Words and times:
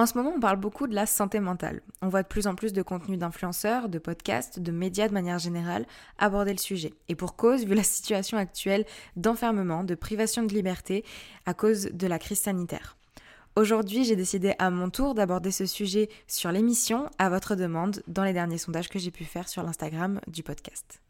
En 0.00 0.06
ce 0.06 0.16
moment, 0.16 0.32
on 0.34 0.40
parle 0.40 0.56
beaucoup 0.56 0.86
de 0.86 0.94
la 0.94 1.04
santé 1.04 1.40
mentale. 1.40 1.82
On 2.00 2.08
voit 2.08 2.22
de 2.22 2.26
plus 2.26 2.46
en 2.46 2.54
plus 2.54 2.72
de 2.72 2.80
contenus 2.80 3.18
d'influenceurs, 3.18 3.90
de 3.90 3.98
podcasts, 3.98 4.58
de 4.58 4.72
médias 4.72 5.08
de 5.08 5.12
manière 5.12 5.38
générale 5.38 5.84
aborder 6.16 6.52
le 6.52 6.58
sujet. 6.58 6.94
Et 7.10 7.14
pour 7.14 7.36
cause, 7.36 7.66
vu 7.66 7.74
la 7.74 7.82
situation 7.82 8.38
actuelle 8.38 8.86
d'enfermement, 9.16 9.84
de 9.84 9.94
privation 9.94 10.42
de 10.42 10.54
liberté 10.54 11.04
à 11.44 11.52
cause 11.52 11.90
de 11.92 12.06
la 12.06 12.18
crise 12.18 12.40
sanitaire. 12.40 12.96
Aujourd'hui, 13.56 14.04
j'ai 14.04 14.16
décidé 14.16 14.54
à 14.58 14.70
mon 14.70 14.88
tour 14.88 15.12
d'aborder 15.12 15.50
ce 15.50 15.66
sujet 15.66 16.08
sur 16.26 16.50
l'émission 16.50 17.10
à 17.18 17.28
votre 17.28 17.54
demande 17.54 18.02
dans 18.08 18.24
les 18.24 18.32
derniers 18.32 18.56
sondages 18.56 18.88
que 18.88 18.98
j'ai 18.98 19.10
pu 19.10 19.26
faire 19.26 19.50
sur 19.50 19.62
l'Instagram 19.62 20.18
du 20.28 20.42
podcast. 20.42 21.02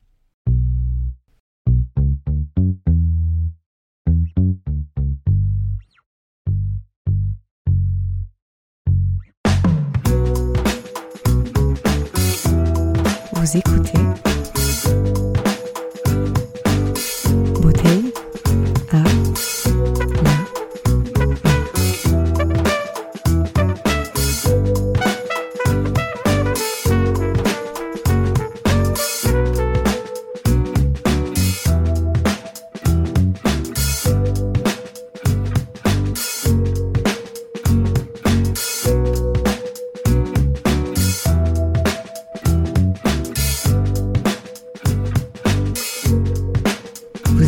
Vous 13.40 13.56
écoutez 13.56 14.29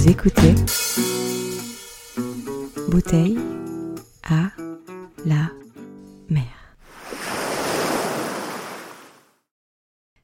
Vous 0.03 0.11
écoutez 0.11 0.57
Bouteille 2.89 3.39
à 4.25 4.51
la 5.25 5.52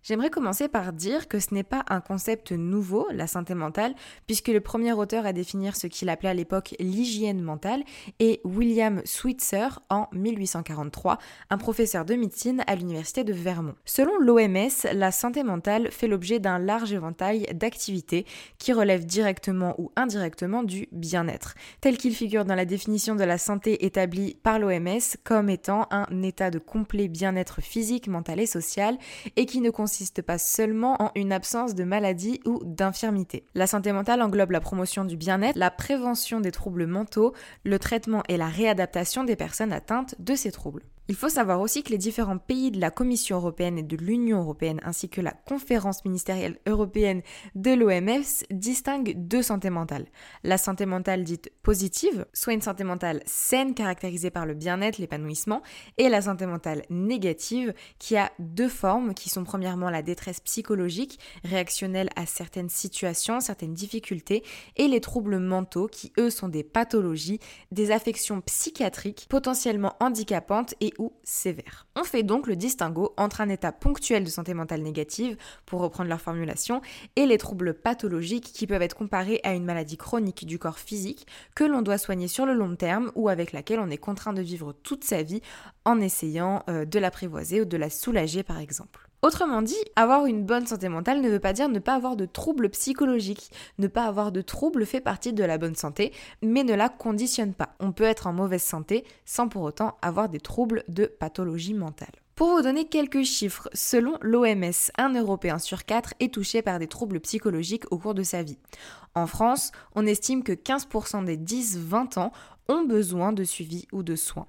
J'aimerais 0.09 0.31
commencer 0.31 0.69
par 0.69 0.95
dire 0.95 1.29
que 1.29 1.39
ce 1.39 1.53
n'est 1.53 1.63
pas 1.63 1.85
un 1.91 2.01
concept 2.01 2.53
nouveau, 2.53 3.07
la 3.13 3.27
santé 3.27 3.53
mentale, 3.53 3.95
puisque 4.27 4.49
le 4.49 4.63
premier 4.63 4.95
auteur 4.95 5.27
à 5.27 5.35
définir 5.35 5.77
ce 5.77 5.87
qu'il 5.87 6.09
appelait 6.09 6.31
à 6.31 6.35
l'époque 6.35 6.75
l'hygiène 6.81 7.43
mentale 7.43 7.83
est 8.19 8.41
William 8.43 9.03
Switzer 9.05 9.69
en 9.91 10.07
1843, 10.13 11.19
un 11.51 11.59
professeur 11.59 12.07
de 12.07 12.15
médecine 12.15 12.65
à 12.67 12.75
l'université 12.75 13.23
de 13.23 13.35
Vermont. 13.35 13.75
Selon 13.85 14.17
l'OMS, 14.19 14.71
la 14.95 15.13
santé 15.13 15.43
mentale 15.43 15.91
fait 15.91 16.09
l'objet 16.09 16.39
d'un 16.39 16.59
large 16.59 16.95
éventail 16.95 17.47
d'activités 17.53 18.25
qui 18.57 18.73
relèvent 18.73 19.05
directement 19.05 19.75
ou 19.77 19.93
indirectement 19.95 20.63
du 20.63 20.89
bien-être, 20.91 21.53
tel 21.83 21.99
qu'il 21.99 22.15
figure 22.15 22.47
dans 22.47 22.55
la 22.55 22.65
définition 22.65 23.15
de 23.15 23.25
la 23.25 23.37
santé 23.37 23.85
établie 23.85 24.39
par 24.43 24.59
l'OMS 24.59 25.19
comme 25.23 25.51
étant 25.51 25.87
un 25.91 26.23
état 26.23 26.51
de 26.51 26.59
complet 26.59 27.09
bien-être 27.09 27.61
physique, 27.61 28.09
mental 28.09 28.41
et 28.41 28.47
social, 28.47 28.97
et 29.37 29.45
qui 29.45 29.61
ne 29.61 29.69
consiste 29.69 29.98
pas 30.23 30.39
seulement 30.39 31.01
en 31.03 31.11
une 31.15 31.33
absence 31.33 31.75
de 31.75 31.85
maladie 31.85 32.41
ou 32.45 32.61
d'infirmité. 32.65 33.45
La 33.55 33.67
santé 33.67 33.93
mentale 33.93 34.23
englobe 34.23 34.51
la 34.51 34.61
promotion 34.61 35.05
du 35.05 35.17
bien-être, 35.17 35.57
la 35.57 35.71
prévention 35.71 36.41
des 36.41 36.53
troubles 36.53 36.87
mentaux, 36.87 37.35
le 37.65 37.79
traitement 37.79 38.23
et 38.29 38.37
la 38.37 38.49
réadaptation 38.49 39.25
des 39.25 39.37
personnes 39.37 39.73
atteintes 39.73 40.15
de 40.19 40.35
ces 40.35 40.53
troubles. 40.53 40.83
Il 41.11 41.15
faut 41.15 41.31
savoir 41.31 41.63
aussi 41.63 41.83
que 41.83 41.89
les 41.89 41.97
différents 41.97 42.37
pays 42.37 42.71
de 42.71 42.79
la 42.79 42.91
Commission 42.91 43.39
européenne 43.39 43.79
et 43.79 43.83
de 43.83 43.97
l'Union 43.97 44.41
européenne 44.41 44.79
ainsi 44.85 45.09
que 45.09 45.23
la 45.23 45.31
conférence 45.31 46.05
ministérielle 46.05 46.59
européenne 46.67 47.23
de 47.55 47.71
l'OMS 47.71 48.45
distinguent 48.51 49.15
deux 49.17 49.41
santé 49.41 49.71
mentales. 49.71 50.05
La 50.45 50.59
santé 50.59 50.85
mentale 50.85 51.25
dite 51.25 51.51
positive, 51.63 52.27
soit 52.35 52.53
une 52.53 52.61
santé 52.61 52.85
mentale 52.85 53.23
saine 53.25 53.73
caractérisée 53.73 54.31
par 54.31 54.45
le 54.45 54.53
bien-être, 54.53 54.99
l'épanouissement, 54.99 55.63
et 55.97 56.11
la 56.11 56.21
santé 56.21 56.45
mentale 56.45 56.83
négative 56.91 57.73
qui 57.99 58.19
a 58.19 58.31
deux 58.39 58.69
formes 58.69 59.15
qui 59.15 59.31
sont 59.31 59.45
premièrement 59.45 59.89
la 59.89 60.03
détresse 60.03 60.41
psychologique, 60.41 61.19
réactionnelle 61.43 62.11
à 62.17 62.27
certaines 62.27 62.69
situations, 62.69 63.41
certaines 63.41 63.73
difficultés, 63.73 64.43
et 64.77 64.89
les 64.89 65.01
troubles 65.01 65.39
mentaux 65.39 65.87
qui 65.87 66.13
eux 66.19 66.29
sont 66.29 66.49
des 66.49 66.65
pathologies, 66.65 67.41
des 67.73 67.93
affections 67.93 68.43
psychiatriques 68.43 69.25
potentiellement 69.31 69.95
handicapantes 70.01 70.75
et 70.83 70.93
sévère. 71.25 71.87
On 71.97 72.05
fait 72.05 72.23
donc 72.23 72.47
le 72.47 72.57
distinguo 72.57 73.13
entre 73.17 73.41
un 73.41 73.49
état 73.49 73.73
ponctuel 73.73 74.25
de 74.25 74.29
santé 74.29 74.55
mentale 74.55 74.83
négative, 74.83 75.37
pour 75.67 75.81
reprendre 75.81 76.09
leur 76.09 76.21
formulation, 76.21 76.81
et 77.17 77.27
les 77.27 77.39
troubles 77.39 77.75
pathologiques 77.75 78.53
qui 78.53 78.67
peuvent 78.67 78.83
être 78.83 78.97
comparés 78.97 79.41
à 79.45 79.55
une 79.55 79.65
maladie 79.65 79.97
chronique 79.97 80.47
du 80.47 80.59
corps 80.59 80.79
physique 80.79 81.27
que 81.55 81.65
l'on 81.65 81.83
doit 81.83 81.99
soigner 81.99 82.29
sur 82.29 82.47
le 82.47 82.55
long 82.55 82.77
terme 82.77 83.13
ou 83.15 83.29
avec 83.29 83.53
laquelle 83.53 83.81
on 83.81 83.91
est 83.91 83.99
contraint 83.99 84.33
de 84.33 84.43
vivre 84.43 84.73
toute 84.73 85.05
sa 85.05 85.23
vie 85.23 85.43
en 85.85 86.01
essayant 86.01 86.63
euh, 86.69 86.85
de 86.85 86.99
l'apprivoiser 86.99 87.61
ou 87.61 87.65
de 87.65 87.77
la 87.77 87.91
soulager 87.91 88.43
par 88.43 88.59
exemple. 88.59 89.08
Autrement 89.21 89.63
dit, 89.63 89.75
avoir 89.97 90.27
une 90.27 90.45
bonne 90.45 90.67
santé 90.67 90.89
mentale 90.89 91.21
ne 91.21 91.29
veut 91.29 91.41
pas 91.41 91.53
dire 91.53 91.69
ne 91.69 91.81
pas 91.81 91.95
avoir 91.95 92.15
de 92.15 92.25
troubles 92.25 92.69
psychologiques. 92.69 93.51
Ne 93.79 93.89
pas 93.89 94.05
avoir 94.05 94.31
de 94.31 94.43
troubles 94.43 94.87
fait 94.87 95.01
partie 95.01 95.33
de 95.33 95.43
la 95.43 95.59
bonne 95.59 95.75
santé, 95.75 96.13
mais 96.41 96.63
ne 96.63 96.75
la 96.75 96.89
conditionne 96.89 97.53
pas. 97.53 97.75
On 97.81 97.91
peut 97.91 98.05
être 98.05 98.29
en 98.29 98.33
mauvaise 98.33 98.63
santé 98.63 99.05
sans 99.25 99.49
pour 99.49 99.63
autant 99.63 99.97
avoir 100.03 100.29
des 100.29 100.39
troubles 100.39 100.85
de 100.87 101.07
pathologie 101.07 101.75
mentale. 101.75 102.13
Pour 102.37 102.51
vous 102.51 102.63
donner 102.63 102.85
quelques 102.85 103.25
chiffres, 103.25 103.69
selon 103.73 104.17
l'OMS, 104.21 104.93
un 104.97 105.13
Européen 105.15 105.59
sur 105.59 105.85
quatre 105.85 106.15
est 106.21 106.33
touché 106.33 106.63
par 106.63 106.79
des 106.79 106.87
troubles 106.87 107.19
psychologiques 107.19 107.91
au 107.91 107.99
cours 107.99 108.15
de 108.15 108.23
sa 108.23 108.45
vie. 108.45 108.59
En 109.19 109.27
France, 109.27 109.73
on 109.97 110.07
estime 110.07 110.45
que 110.45 110.53
15% 110.53 111.25
des 111.25 111.37
10-20 111.37 112.21
ans 112.21 112.33
ont 112.69 112.85
besoin 112.85 113.33
de 113.33 113.43
suivi 113.43 113.89
ou 113.91 114.05
de 114.05 114.15
soins. 114.15 114.47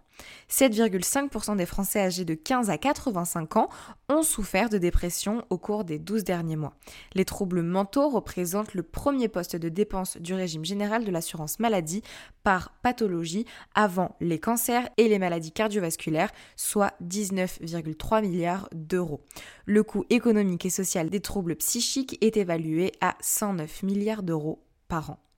7,5% 0.50 1.56
des 1.56 1.66
Français 1.66 2.02
âgés 2.02 2.26
de 2.26 2.34
15 2.34 2.70
à 2.70 2.78
85 2.78 3.56
ans 3.56 3.70
ont 4.10 4.22
souffert 4.22 4.70
de 4.70 4.78
dépression 4.78 5.46
au 5.50 5.58
cours 5.58 5.86
des 5.86 5.98
12 5.98 6.26
derniers 6.26 6.58
mois. 6.58 6.76
Les 7.14 7.24
troubles 7.24 7.62
mentaux 7.62 8.10
représentent 8.10 8.74
le 8.74 8.84
premier 8.84 9.30
poste 9.30 9.56
de 9.56 9.70
dépense 9.70 10.18
du 10.18 10.34
régime 10.34 10.66
général 10.66 11.06
de 11.06 11.12
l'assurance 11.12 11.60
maladie 11.60 12.04
par 12.44 12.74
pathologie 12.82 13.46
avant 13.76 14.18
les 14.20 14.40
cancers 14.40 14.90
et 14.98 15.08
les 15.08 15.20
maladies 15.20 15.54
cardiovasculaires, 15.54 16.32
soit 16.58 16.94
19,3 17.02 18.22
milliards 18.22 18.68
d'euros. 18.74 19.22
Le 19.66 19.84
coût 19.84 20.04
économique 20.10 20.66
et 20.66 20.70
social 20.70 21.10
des 21.10 21.22
troubles 21.22 21.56
psychiques 21.56 22.18
est 22.22 22.36
évalué 22.36 22.92
à 23.00 23.16
109 23.22 23.84
milliards 23.84 24.24
d'euros 24.24 24.59
par 24.90 25.12
an. 25.12 25.29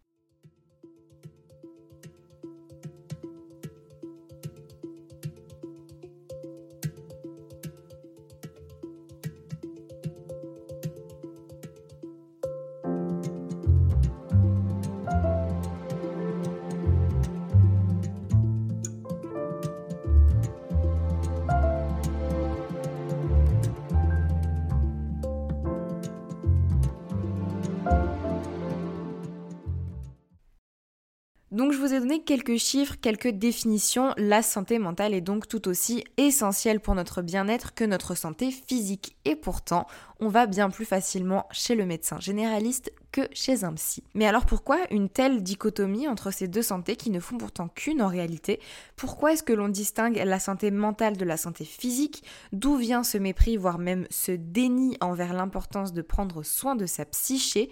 Donc 31.61 31.73
je 31.73 31.77
vous 31.77 31.93
ai 31.93 31.99
donné 31.99 32.23
quelques 32.23 32.57
chiffres, 32.57 32.95
quelques 32.99 33.27
définitions. 33.27 34.15
La 34.17 34.41
santé 34.41 34.79
mentale 34.79 35.13
est 35.13 35.21
donc 35.21 35.47
tout 35.47 35.67
aussi 35.67 36.03
essentielle 36.17 36.79
pour 36.79 36.95
notre 36.95 37.21
bien-être 37.21 37.75
que 37.75 37.83
notre 37.83 38.15
santé 38.15 38.49
physique. 38.49 39.15
Et 39.25 39.35
pourtant, 39.35 39.85
on 40.19 40.27
va 40.27 40.47
bien 40.47 40.71
plus 40.71 40.85
facilement 40.85 41.45
chez 41.51 41.75
le 41.75 41.85
médecin 41.85 42.19
généraliste 42.19 42.91
que 43.11 43.21
chez 43.31 43.63
un 43.63 43.73
psy. 43.73 44.03
Mais 44.15 44.25
alors 44.25 44.47
pourquoi 44.47 44.79
une 44.89 45.07
telle 45.07 45.43
dichotomie 45.43 46.07
entre 46.07 46.31
ces 46.31 46.47
deux 46.47 46.63
santé 46.63 46.95
qui 46.95 47.11
ne 47.11 47.19
font 47.19 47.37
pourtant 47.37 47.67
qu'une 47.67 48.01
en 48.01 48.07
réalité? 48.07 48.59
Pourquoi 48.95 49.33
est-ce 49.33 49.43
que 49.43 49.53
l'on 49.53 49.69
distingue 49.69 50.17
la 50.17 50.39
santé 50.39 50.71
mentale 50.71 51.15
de 51.15 51.25
la 51.25 51.37
santé 51.37 51.63
physique? 51.63 52.23
D'où 52.53 52.75
vient 52.75 53.03
ce 53.03 53.19
mépris, 53.19 53.55
voire 53.55 53.77
même 53.77 54.07
ce 54.09 54.31
déni 54.31 54.97
envers 54.99 55.33
l'importance 55.33 55.93
de 55.93 56.01
prendre 56.01 56.41
soin 56.41 56.75
de 56.75 56.87
sa 56.87 57.05
psyché? 57.05 57.69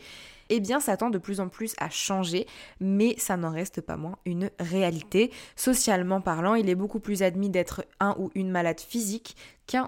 Eh 0.50 0.60
bien 0.60 0.80
ça 0.80 0.98
tend 0.98 1.10
de 1.10 1.18
plus 1.18 1.40
en 1.40 1.50
plus 1.50 1.74
à 1.80 1.90
changer, 1.90 2.48
mais 2.80 3.16
ça 3.18 3.38
n'en 3.38 3.52
reste 3.52 3.82
pas 3.82 3.98
moins 3.98 4.18
une 4.26 4.50
réalité. 4.60 5.32
Socialement 5.56 6.22
parlant, 6.22 6.56
il 6.56 6.70
est 6.70 6.76
beaucoup 6.76 7.00
plus 7.00 7.24
admis 7.24 7.50
d'être 7.50 7.86
un 8.00 8.16
ou 8.20 8.32
une 8.36 8.52
malade 8.52 8.80
physique 8.80 9.36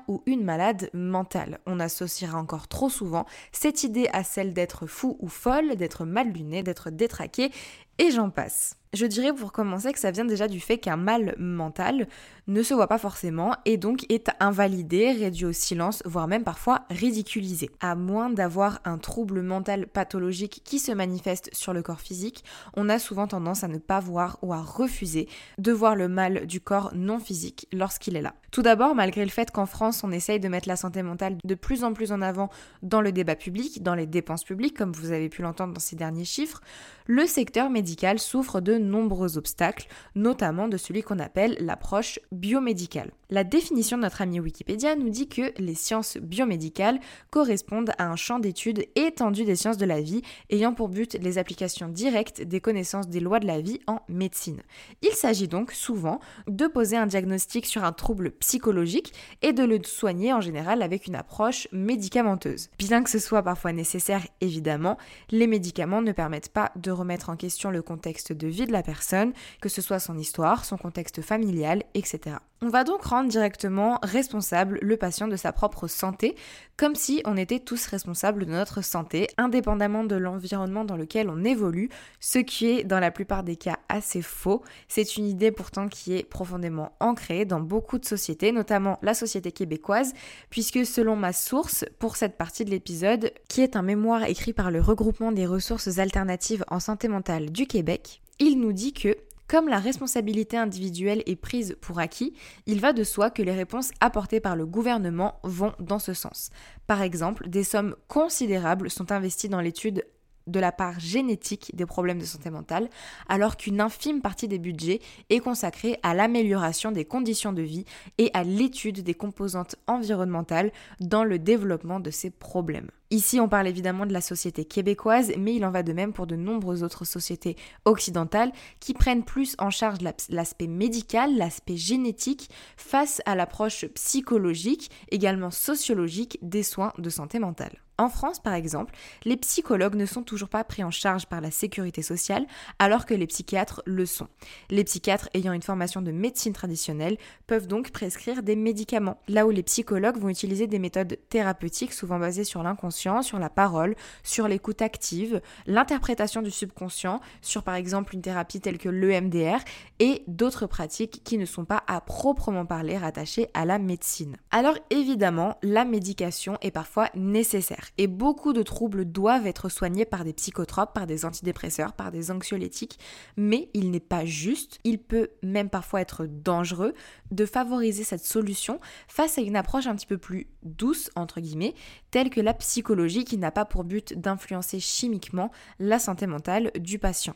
ou 0.07 0.23
une 0.25 0.43
malade 0.43 0.89
mentale. 0.93 1.59
On 1.65 1.79
associera 1.79 2.37
encore 2.37 2.67
trop 2.67 2.89
souvent 2.89 3.25
cette 3.51 3.83
idée 3.83 4.09
à 4.13 4.23
celle 4.23 4.53
d'être 4.53 4.87
fou 4.87 5.17
ou 5.19 5.27
folle, 5.27 5.75
d'être 5.75 6.05
mal 6.05 6.31
luné, 6.31 6.63
d'être 6.63 6.89
détraqué, 6.89 7.51
et 7.97 8.11
j'en 8.11 8.29
passe. 8.29 8.77
Je 8.93 9.05
dirais 9.05 9.31
pour 9.31 9.53
commencer 9.53 9.93
que 9.93 9.99
ça 9.99 10.11
vient 10.11 10.25
déjà 10.25 10.49
du 10.49 10.59
fait 10.59 10.77
qu'un 10.77 10.97
mal 10.97 11.33
mental 11.37 12.07
ne 12.47 12.61
se 12.61 12.73
voit 12.73 12.87
pas 12.87 12.97
forcément 12.97 13.55
et 13.63 13.77
donc 13.77 14.05
est 14.09 14.29
invalidé, 14.41 15.13
réduit 15.13 15.45
au 15.45 15.53
silence, 15.53 16.03
voire 16.03 16.27
même 16.27 16.43
parfois 16.43 16.81
ridiculisé. 16.89 17.69
À 17.79 17.95
moins 17.95 18.29
d'avoir 18.29 18.81
un 18.83 18.97
trouble 18.97 19.43
mental 19.43 19.87
pathologique 19.87 20.61
qui 20.65 20.77
se 20.77 20.91
manifeste 20.91 21.49
sur 21.53 21.71
le 21.71 21.81
corps 21.83 22.01
physique, 22.01 22.43
on 22.75 22.89
a 22.89 22.99
souvent 22.99 23.27
tendance 23.27 23.63
à 23.63 23.69
ne 23.69 23.77
pas 23.77 24.01
voir 24.01 24.37
ou 24.41 24.51
à 24.51 24.61
refuser 24.61 25.29
de 25.57 25.71
voir 25.71 25.95
le 25.95 26.09
mal 26.09 26.45
du 26.45 26.59
corps 26.59 26.91
non 26.93 27.19
physique 27.19 27.67
lorsqu'il 27.71 28.17
est 28.17 28.21
là. 28.21 28.33
Tout 28.51 28.61
d'abord, 28.61 28.93
malgré 28.93 29.23
le 29.23 29.31
fait 29.31 29.51
qu'en 29.51 29.65
France, 29.71 30.03
on 30.03 30.11
essaye 30.11 30.39
de 30.39 30.47
mettre 30.47 30.67
la 30.67 30.75
santé 30.75 31.01
mentale 31.01 31.37
de 31.43 31.55
plus 31.55 31.83
en 31.83 31.93
plus 31.93 32.11
en 32.11 32.21
avant 32.21 32.49
dans 32.83 33.01
le 33.01 33.11
débat 33.11 33.35
public, 33.35 33.81
dans 33.81 33.95
les 33.95 34.05
dépenses 34.05 34.43
publiques, 34.43 34.77
comme 34.77 34.91
vous 34.91 35.11
avez 35.11 35.29
pu 35.29 35.41
l'entendre 35.41 35.73
dans 35.73 35.79
ces 35.79 35.95
derniers 35.95 36.25
chiffres, 36.25 36.61
le 37.07 37.25
secteur 37.25 37.69
médical 37.69 38.19
souffre 38.19 38.61
de 38.61 38.77
nombreux 38.77 39.37
obstacles, 39.37 39.87
notamment 40.15 40.67
de 40.67 40.77
celui 40.77 41.01
qu'on 41.01 41.19
appelle 41.19 41.57
l'approche 41.59 42.19
biomédicale. 42.31 43.11
La 43.29 43.43
définition 43.43 43.97
de 43.97 44.03
notre 44.03 44.21
ami 44.21 44.39
Wikipédia 44.39 44.95
nous 44.95 45.09
dit 45.09 45.29
que 45.29 45.53
les 45.57 45.73
sciences 45.73 46.17
biomédicales 46.17 46.99
correspondent 47.29 47.91
à 47.97 48.07
un 48.07 48.17
champ 48.17 48.39
d'études 48.39 48.85
étendu 48.95 49.45
des 49.45 49.55
sciences 49.55 49.77
de 49.77 49.85
la 49.85 50.01
vie 50.01 50.21
ayant 50.49 50.73
pour 50.73 50.89
but 50.89 51.17
les 51.21 51.37
applications 51.37 51.87
directes 51.87 52.41
des 52.41 52.59
connaissances 52.59 53.07
des 53.07 53.21
lois 53.21 53.39
de 53.39 53.47
la 53.47 53.61
vie 53.61 53.79
en 53.87 53.99
médecine. 54.09 54.61
Il 55.01 55.13
s'agit 55.13 55.47
donc 55.47 55.71
souvent 55.71 56.19
de 56.47 56.67
poser 56.67 56.97
un 56.97 57.07
diagnostic 57.07 57.65
sur 57.65 57.83
un 57.83 57.93
trouble 57.93 58.31
psychologique 58.31 59.13
et 59.41 59.53
de 59.53 59.60
le 59.63 59.79
soigner 59.83 60.33
en 60.33 60.41
général 60.41 60.81
avec 60.81 61.07
une 61.07 61.15
approche 61.15 61.67
médicamenteuse. 61.71 62.69
Bien 62.77 63.03
que 63.03 63.09
ce 63.09 63.19
soit 63.19 63.43
parfois 63.43 63.73
nécessaire 63.73 64.27
évidemment, 64.41 64.97
les 65.29 65.47
médicaments 65.47 66.01
ne 66.01 66.11
permettent 66.11 66.49
pas 66.49 66.71
de 66.75 66.91
remettre 66.91 67.29
en 67.29 67.35
question 67.35 67.71
le 67.71 67.81
contexte 67.81 68.33
de 68.33 68.47
vie 68.47 68.67
de 68.67 68.71
la 68.71 68.83
personne, 68.83 69.33
que 69.61 69.69
ce 69.69 69.81
soit 69.81 69.99
son 69.99 70.17
histoire, 70.17 70.65
son 70.65 70.77
contexte 70.77 71.21
familial, 71.21 71.83
etc. 71.93 72.37
On 72.63 72.69
va 72.69 72.83
donc 72.83 73.03
rendre 73.05 73.27
directement 73.27 73.97
responsable 74.03 74.77
le 74.83 74.95
patient 74.95 75.27
de 75.27 75.35
sa 75.35 75.51
propre 75.51 75.87
santé, 75.87 76.35
comme 76.77 76.93
si 76.93 77.23
on 77.25 77.35
était 77.35 77.59
tous 77.59 77.87
responsables 77.87 78.45
de 78.45 78.51
notre 78.51 78.83
santé, 78.83 79.29
indépendamment 79.37 80.03
de 80.03 80.15
l'environnement 80.15 80.85
dans 80.85 80.95
lequel 80.95 81.31
on 81.31 81.43
évolue, 81.43 81.89
ce 82.19 82.37
qui 82.37 82.67
est 82.67 82.83
dans 82.83 82.99
la 82.99 83.09
plupart 83.09 83.41
des 83.41 83.55
cas 83.55 83.79
assez 83.89 84.21
faux. 84.21 84.61
C'est 84.87 85.17
une 85.17 85.25
idée 85.25 85.49
pourtant 85.49 85.87
qui 85.87 86.15
est 86.15 86.23
profondément 86.23 86.91
ancrée 86.99 87.45
dans 87.45 87.61
beaucoup 87.61 87.97
de 87.97 88.05
sociétés, 88.05 88.51
notamment 88.51 88.99
la 89.01 89.15
société 89.15 89.51
québécoise, 89.51 90.13
puisque 90.51 90.85
selon 90.85 91.15
ma 91.15 91.33
source 91.33 91.83
pour 91.97 92.15
cette 92.15 92.37
partie 92.37 92.63
de 92.63 92.69
l'épisode, 92.69 93.33
qui 93.47 93.61
est 93.61 93.75
un 93.75 93.81
mémoire 93.81 94.25
écrit 94.25 94.53
par 94.53 94.69
le 94.69 94.81
regroupement 94.81 95.31
des 95.31 95.47
ressources 95.47 95.97
alternatives 95.97 96.63
en 96.67 96.79
santé 96.79 97.07
mentale 97.07 97.49
du 97.49 97.65
Québec, 97.65 98.21
il 98.37 98.59
nous 98.59 98.71
dit 98.71 98.93
que 98.93 99.17
comme 99.51 99.67
la 99.67 99.79
responsabilité 99.79 100.55
individuelle 100.55 101.23
est 101.25 101.35
prise 101.35 101.75
pour 101.81 101.99
acquis, 101.99 102.31
il 102.67 102.79
va 102.79 102.93
de 102.93 103.03
soi 103.03 103.29
que 103.29 103.41
les 103.41 103.51
réponses 103.51 103.91
apportées 103.99 104.39
par 104.39 104.55
le 104.55 104.65
gouvernement 104.65 105.41
vont 105.43 105.73
dans 105.77 105.99
ce 105.99 106.13
sens. 106.13 106.51
Par 106.87 107.01
exemple, 107.01 107.49
des 107.49 107.65
sommes 107.65 107.97
considérables 108.07 108.89
sont 108.89 109.11
investies 109.11 109.49
dans 109.49 109.59
l'étude 109.59 110.05
de 110.47 110.59
la 110.59 110.71
part 110.71 110.99
génétique 110.99 111.71
des 111.75 111.85
problèmes 111.85 112.19
de 112.19 112.25
santé 112.25 112.49
mentale, 112.49 112.89
alors 113.27 113.57
qu'une 113.57 113.81
infime 113.81 114.21
partie 114.21 114.47
des 114.47 114.59
budgets 114.59 115.01
est 115.29 115.39
consacrée 115.39 115.99
à 116.03 116.13
l'amélioration 116.13 116.91
des 116.91 117.05
conditions 117.05 117.53
de 117.53 117.61
vie 117.61 117.85
et 118.17 118.31
à 118.33 118.43
l'étude 118.43 119.03
des 119.03 119.13
composantes 119.13 119.75
environnementales 119.87 120.71
dans 120.99 121.23
le 121.23 121.39
développement 121.39 121.99
de 121.99 122.11
ces 122.11 122.29
problèmes. 122.29 122.89
Ici, 123.11 123.41
on 123.41 123.49
parle 123.49 123.67
évidemment 123.67 124.05
de 124.05 124.13
la 124.13 124.21
société 124.21 124.63
québécoise, 124.63 125.33
mais 125.37 125.53
il 125.53 125.65
en 125.65 125.71
va 125.71 125.83
de 125.83 125.91
même 125.91 126.13
pour 126.13 126.27
de 126.27 126.37
nombreuses 126.37 126.81
autres 126.81 127.03
sociétés 127.03 127.57
occidentales 127.83 128.53
qui 128.79 128.93
prennent 128.93 129.25
plus 129.25 129.55
en 129.59 129.69
charge 129.69 129.97
l'aspect 130.29 130.67
médical, 130.67 131.35
l'aspect 131.35 131.75
génétique, 131.75 132.49
face 132.77 133.21
à 133.25 133.35
l'approche 133.35 133.85
psychologique, 133.87 134.89
également 135.11 135.51
sociologique 135.51 136.39
des 136.41 136.63
soins 136.63 136.93
de 136.97 137.09
santé 137.09 137.39
mentale. 137.39 137.81
En 138.01 138.09
France, 138.09 138.39
par 138.39 138.55
exemple, 138.55 138.95
les 139.25 139.37
psychologues 139.37 139.93
ne 139.93 140.07
sont 140.07 140.23
toujours 140.23 140.49
pas 140.49 140.63
pris 140.63 140.83
en 140.83 140.89
charge 140.89 141.27
par 141.27 141.39
la 141.39 141.51
sécurité 141.51 142.01
sociale, 142.01 142.47
alors 142.79 143.05
que 143.05 143.13
les 143.13 143.27
psychiatres 143.27 143.83
le 143.85 144.07
sont. 144.07 144.27
Les 144.71 144.83
psychiatres 144.83 145.29
ayant 145.35 145.53
une 145.53 145.61
formation 145.61 146.01
de 146.01 146.11
médecine 146.11 146.51
traditionnelle 146.51 147.19
peuvent 147.45 147.67
donc 147.67 147.91
prescrire 147.91 148.41
des 148.41 148.55
médicaments, 148.55 149.19
là 149.27 149.45
où 149.45 149.51
les 149.51 149.61
psychologues 149.61 150.17
vont 150.17 150.29
utiliser 150.29 150.65
des 150.65 150.79
méthodes 150.79 151.19
thérapeutiques 151.29 151.93
souvent 151.93 152.17
basées 152.17 152.43
sur 152.43 152.63
l'inconscient 152.63 153.21
sur 153.21 153.37
la 153.37 153.51
parole, 153.51 153.95
sur 154.23 154.47
l'écoute 154.47 154.81
active, 154.81 155.39
l'interprétation 155.67 156.41
du 156.41 156.49
subconscient, 156.49 157.21
sur 157.43 157.61
par 157.61 157.75
exemple 157.75 158.15
une 158.15 158.23
thérapie 158.23 158.61
telle 158.61 158.79
que 158.79 158.89
l'EMDR 158.89 159.59
et 159.99 160.23
d'autres 160.25 160.65
pratiques 160.65 161.21
qui 161.23 161.37
ne 161.37 161.45
sont 161.45 161.65
pas 161.65 161.83
à 161.85 162.01
proprement 162.01 162.65
parler 162.65 162.97
rattachées 162.97 163.49
à 163.53 163.65
la 163.65 163.77
médecine. 163.77 164.37
Alors 164.49 164.79
évidemment, 164.89 165.59
la 165.61 165.85
médication 165.85 166.57
est 166.61 166.71
parfois 166.71 167.07
nécessaire 167.13 167.90
et 167.97 168.07
beaucoup 168.07 168.53
de 168.53 168.63
troubles 168.63 169.05
doivent 169.05 169.47
être 169.47 169.69
soignés 169.69 170.05
par 170.05 170.23
des 170.23 170.33
psychotropes, 170.33 170.93
par 170.93 171.07
des 171.07 171.25
antidépresseurs, 171.25 171.93
par 171.93 172.11
des 172.11 172.31
anxiolytiques, 172.31 172.99
mais 173.37 173.69
il 173.73 173.91
n'est 173.91 173.99
pas 173.99 174.25
juste, 174.25 174.79
il 174.83 174.99
peut 174.99 175.29
même 175.43 175.69
parfois 175.69 176.01
être 176.01 176.25
dangereux 176.25 176.93
de 177.31 177.45
favoriser 177.45 178.03
cette 178.03 178.25
solution 178.25 178.79
face 179.07 179.37
à 179.37 179.41
une 179.41 179.55
approche 179.55 179.87
un 179.87 179.95
petit 179.95 180.07
peu 180.07 180.17
plus 180.17 180.47
douce, 180.63 181.09
entre 181.15 181.41
guillemets, 181.41 181.75
telle 182.11 182.29
que 182.29 182.41
la 182.41 182.53
psychologie 182.53 183.25
qui 183.25 183.37
n'a 183.37 183.51
pas 183.51 183.65
pour 183.65 183.83
but 183.83 184.13
d'influencer 184.19 184.79
chimiquement 184.79 185.51
la 185.79 185.99
santé 185.99 186.27
mentale 186.27 186.71
du 186.79 186.99
patient. 186.99 187.35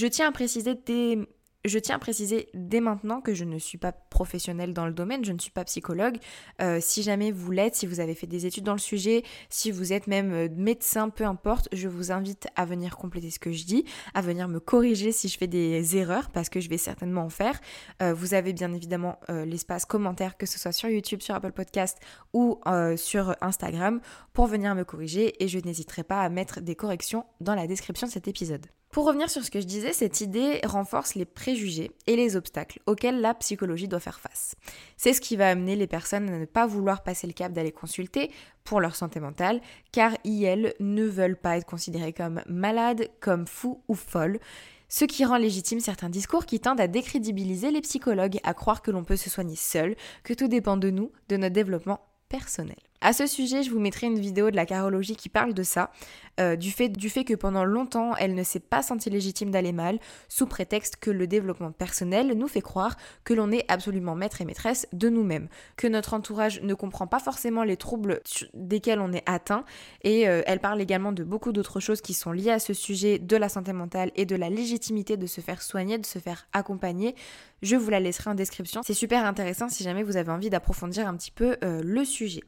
Je 0.00 0.06
tiens 0.06 0.28
à 0.28 1.98
préciser 1.98 2.48
dès, 2.54 2.80
maintenant 2.80 3.20
que 3.20 3.34
je 3.34 3.44
ne 3.44 3.58
suis 3.58 3.76
pas 3.76 3.92
professionnelle 3.92 4.72
dans 4.72 4.86
le 4.86 4.94
domaine, 4.94 5.26
je 5.26 5.32
ne 5.32 5.38
suis 5.38 5.50
pas 5.50 5.64
psychologue. 5.64 6.16
Euh, 6.62 6.78
si 6.80 7.02
jamais 7.02 7.30
vous 7.32 7.50
l'êtes, 7.50 7.74
si 7.74 7.86
vous 7.86 8.00
avez 8.00 8.14
fait 8.14 8.26
des 8.26 8.46
études 8.46 8.64
dans 8.64 8.72
le 8.72 8.78
sujet, 8.78 9.24
si 9.50 9.70
vous 9.70 9.92
êtes 9.92 10.06
même 10.06 10.32
euh, 10.32 10.48
médecin, 10.56 11.10
peu 11.10 11.24
importe, 11.24 11.68
je 11.74 11.86
vous 11.86 12.12
invite 12.12 12.48
à 12.56 12.64
venir 12.64 12.96
compléter 12.96 13.30
ce 13.30 13.38
que 13.38 13.52
je 13.52 13.64
dis, 13.64 13.84
à 14.14 14.22
venir 14.22 14.48
me 14.48 14.58
corriger 14.58 15.12
si 15.12 15.28
je 15.28 15.36
fais 15.36 15.48
des 15.48 15.98
erreurs, 15.98 16.30
parce 16.30 16.48
que 16.48 16.60
je 16.60 16.70
vais 16.70 16.78
certainement 16.78 17.24
en 17.24 17.30
faire. 17.30 17.60
Euh, 18.00 18.14
vous 18.14 18.32
avez 18.32 18.54
bien 18.54 18.72
évidemment 18.72 19.20
l'espace 19.28 19.84
commentaire, 19.84 20.38
que 20.38 20.46
ce 20.46 20.58
soit 20.58 20.72
sur 20.72 20.88
YouTube, 20.88 21.20
sur 21.20 21.34
Apple 21.34 21.52
Podcast 21.52 21.98
ou 22.32 22.58
sur 22.96 23.36
Instagram, 23.42 24.00
pour 24.32 24.46
venir 24.46 24.74
me 24.74 24.84
corriger 24.84 25.42
et 25.44 25.48
je 25.48 25.58
n'hésiterai 25.58 26.04
pas 26.04 26.22
à 26.22 26.28
mettre 26.30 26.62
des 26.62 26.74
corrections 26.74 27.26
dans 27.42 27.54
la 27.54 27.66
description 27.66 28.06
de 28.06 28.12
cet 28.12 28.28
épisode. 28.28 28.66
Pour 28.90 29.06
revenir 29.06 29.30
sur 29.30 29.44
ce 29.44 29.52
que 29.52 29.60
je 29.60 29.66
disais, 29.66 29.92
cette 29.92 30.20
idée 30.20 30.60
renforce 30.64 31.14
les 31.14 31.24
préjugés 31.24 31.92
et 32.08 32.16
les 32.16 32.34
obstacles 32.34 32.80
auxquels 32.86 33.20
la 33.20 33.34
psychologie 33.34 33.86
doit 33.86 34.00
faire 34.00 34.18
face. 34.18 34.56
C'est 34.96 35.12
ce 35.12 35.20
qui 35.20 35.36
va 35.36 35.48
amener 35.48 35.76
les 35.76 35.86
personnes 35.86 36.28
à 36.28 36.38
ne 36.38 36.44
pas 36.44 36.66
vouloir 36.66 37.04
passer 37.04 37.28
le 37.28 37.32
cap 37.32 37.52
d'aller 37.52 37.70
consulter 37.70 38.32
pour 38.64 38.80
leur 38.80 38.96
santé 38.96 39.20
mentale, 39.20 39.60
car 39.92 40.14
elles 40.24 40.74
ne 40.80 41.04
veulent 41.04 41.36
pas 41.36 41.56
être 41.56 41.66
considérées 41.66 42.12
comme 42.12 42.42
malades, 42.48 43.08
comme 43.20 43.46
fous 43.46 43.80
ou 43.86 43.94
folles. 43.94 44.40
Ce 44.88 45.04
qui 45.04 45.24
rend 45.24 45.36
légitime 45.36 45.78
certains 45.78 46.08
discours 46.08 46.44
qui 46.44 46.58
tendent 46.58 46.80
à 46.80 46.88
décrédibiliser 46.88 47.70
les 47.70 47.82
psychologues, 47.82 48.40
à 48.42 48.54
croire 48.54 48.82
que 48.82 48.90
l'on 48.90 49.04
peut 49.04 49.14
se 49.14 49.30
soigner 49.30 49.54
seul, 49.54 49.94
que 50.24 50.34
tout 50.34 50.48
dépend 50.48 50.76
de 50.76 50.90
nous, 50.90 51.12
de 51.28 51.36
notre 51.36 51.54
développement 51.54 52.00
personnel. 52.28 52.76
À 53.02 53.12
ce 53.12 53.26
sujet, 53.26 53.62
je 53.62 53.70
vous 53.70 53.80
mettrai 53.80 54.08
une 54.08 54.18
vidéo 54.18 54.50
de 54.50 54.56
la 54.56 54.66
carologie 54.66 55.16
qui 55.16 55.28
parle 55.28 55.54
de 55.54 55.62
ça, 55.62 55.90
euh, 56.38 56.56
du, 56.56 56.70
fait, 56.70 56.88
du 56.88 57.10
fait 57.10 57.24
que 57.24 57.34
pendant 57.34 57.64
longtemps, 57.64 58.14
elle 58.16 58.34
ne 58.34 58.42
s'est 58.42 58.60
pas 58.60 58.82
sentie 58.82 59.10
légitime 59.10 59.50
d'aller 59.50 59.72
mal, 59.72 59.98
sous 60.28 60.46
prétexte 60.46 60.96
que 60.96 61.10
le 61.10 61.26
développement 61.26 61.72
personnel 61.72 62.32
nous 62.36 62.48
fait 62.48 62.60
croire 62.60 62.96
que 63.24 63.34
l'on 63.34 63.50
est 63.50 63.64
absolument 63.68 64.14
maître 64.14 64.40
et 64.40 64.44
maîtresse 64.44 64.86
de 64.92 65.08
nous-mêmes, 65.08 65.48
que 65.76 65.86
notre 65.86 66.14
entourage 66.14 66.62
ne 66.62 66.74
comprend 66.74 67.06
pas 67.06 67.18
forcément 67.18 67.64
les 67.64 67.76
troubles 67.76 68.20
desquels 68.54 69.00
on 69.00 69.12
est 69.12 69.22
atteint, 69.26 69.64
et 70.02 70.28
euh, 70.28 70.42
elle 70.46 70.60
parle 70.60 70.80
également 70.80 71.12
de 71.12 71.24
beaucoup 71.24 71.52
d'autres 71.52 71.80
choses 71.80 72.00
qui 72.00 72.14
sont 72.14 72.32
liées 72.32 72.50
à 72.50 72.58
ce 72.58 72.74
sujet 72.74 73.18
de 73.18 73.36
la 73.36 73.48
santé 73.48 73.72
mentale 73.72 74.10
et 74.16 74.26
de 74.26 74.36
la 74.36 74.50
légitimité 74.50 75.16
de 75.16 75.26
se 75.26 75.40
faire 75.40 75.62
soigner, 75.62 75.98
de 75.98 76.06
se 76.06 76.18
faire 76.18 76.46
accompagner. 76.52 77.14
Je 77.62 77.76
vous 77.76 77.90
la 77.90 78.00
laisserai 78.00 78.30
en 78.30 78.34
description. 78.34 78.80
C'est 78.84 78.94
super 78.94 79.24
intéressant 79.24 79.68
si 79.68 79.84
jamais 79.84 80.02
vous 80.02 80.16
avez 80.16 80.30
envie 80.30 80.50
d'approfondir 80.50 81.06
un 81.06 81.16
petit 81.16 81.30
peu 81.30 81.56
euh, 81.62 81.82
le 81.84 82.04
sujet. 82.04 82.42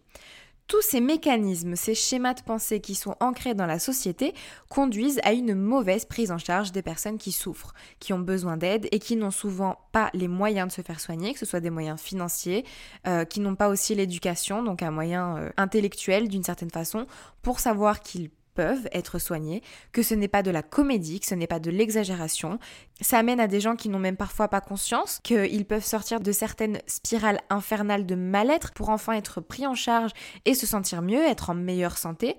Tous 0.73 0.81
ces 0.81 1.03
mécanismes, 1.03 1.77
ces 1.77 1.95
schémas 1.95 2.33
de 2.33 2.41
pensée 2.41 2.81
qui 2.81 2.95
sont 2.95 3.15
ancrés 3.21 3.53
dans 3.53 3.67
la 3.67 3.79
société 3.79 4.33
conduisent 4.71 5.21
à 5.23 5.35
une 5.35 5.55
mauvaise 5.55 6.07
prise 6.07 6.33
en 6.33 6.39
charge 6.39 6.73
des 6.73 6.81
personnes 6.81 7.19
qui 7.19 7.31
souffrent, 7.31 7.75
qui 8.01 8.15
ont 8.15 8.19
besoin 8.19 8.57
d'aide 8.57 8.89
et 8.91 8.99
qui 8.99 9.17
n'ont 9.17 9.31
souvent 9.31 9.77
pas 9.93 10.09
les 10.15 10.29
moyens 10.29 10.69
de 10.69 10.73
se 10.73 10.81
faire 10.81 10.99
soigner, 10.99 11.35
que 11.35 11.39
ce 11.39 11.45
soit 11.45 11.61
des 11.61 11.69
moyens 11.69 12.01
financiers, 12.01 12.65
euh, 13.07 13.27
qui 13.27 13.41
n'ont 13.41 13.55
pas 13.55 13.69
aussi 13.69 13.95
l'éducation, 13.95 14.63
donc 14.63 14.83
un 14.83 14.91
moyen 14.91 15.37
euh, 15.37 15.51
intellectuel 15.59 16.31
d'une 16.31 16.43
certaine 16.43 16.71
façon, 16.71 17.07
pour 17.43 17.61
savoir 17.61 18.01
qu'ils 18.01 18.31
peuvent 18.55 18.89
être 18.93 19.19
soignés, 19.19 19.63
que 19.93 20.03
ce 20.03 20.15
n'est 20.15 20.29
pas 20.29 20.43
de 20.43 20.51
la 20.51 20.63
comédie, 20.63 21.21
que 21.21 21.27
ce 21.27 21.35
n'est 21.35 21.47
pas 21.47 21.61
de 21.61 21.71
l'exagération. 21.71 22.59
Ça 23.01 23.19
amène 23.19 23.41
à 23.41 23.49
des 23.49 23.61
gens 23.61 23.77
qui 23.77 23.89
n'ont 23.89 23.99
même 23.99 24.17
parfois 24.17 24.49
pas 24.49 24.61
conscience 24.61 25.21
qu'ils 25.23 25.65
peuvent 25.65 25.85
sortir 25.85 26.21
de 26.21 26.33
certaines 26.33 26.81
spirales 26.87 27.41
infernales 27.51 28.07
de 28.07 28.15
mal-être 28.15 28.73
pour 28.73 28.91
enfin 28.91 29.15
être 29.15 29.41
pris 29.41 29.67
en 29.67 29.75
charge 29.75 30.13
et 30.45 30.55
se 30.55 30.67
sentir 30.67 31.03
mieux, 31.03 31.23
être 31.23 31.51
en 31.51 31.55
meilleure 31.55 31.99
santé. 31.99 32.37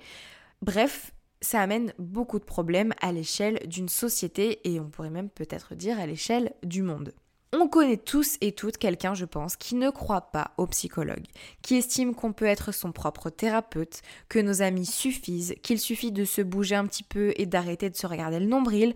Bref, 0.61 1.11
ça 1.41 1.61
amène 1.61 1.93
beaucoup 1.99 2.39
de 2.39 2.45
problèmes 2.45 2.93
à 3.01 3.11
l'échelle 3.11 3.59
d'une 3.67 3.89
société 3.89 4.61
et 4.63 4.79
on 4.79 4.89
pourrait 4.89 5.09
même 5.09 5.29
peut-être 5.29 5.75
dire 5.75 5.99
à 5.99 6.05
l'échelle 6.05 6.53
du 6.63 6.81
monde. 6.81 7.13
On 7.55 7.67
connaît 7.67 7.97
tous 7.97 8.37
et 8.41 8.51
toutes 8.51 8.77
quelqu'un, 8.77 9.13
je 9.13 9.25
pense, 9.25 9.55
qui 9.55 9.75
ne 9.75 9.91
croit 9.91 10.31
pas 10.31 10.51
aux 10.57 10.65
psychologues, 10.65 11.27
qui 11.61 11.75
estime 11.75 12.15
qu'on 12.15 12.33
peut 12.33 12.45
être 12.45 12.71
son 12.71 12.91
propre 12.91 13.29
thérapeute, 13.29 14.01
que 14.27 14.39
nos 14.39 14.63
amis 14.63 14.87
suffisent, 14.87 15.53
qu'il 15.61 15.79
suffit 15.79 16.11
de 16.11 16.25
se 16.25 16.41
bouger 16.41 16.73
un 16.73 16.87
petit 16.87 17.03
peu 17.03 17.31
et 17.37 17.45
d'arrêter 17.45 17.91
de 17.91 17.95
se 17.95 18.07
regarder 18.07 18.39
le 18.39 18.47
nombril. 18.47 18.95